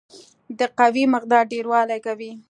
[0.59, 2.31] د قوې مقدار ډیروالی کوي.